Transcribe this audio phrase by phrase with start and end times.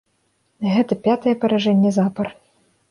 [0.71, 2.27] Гэта пятае паражэнне запар.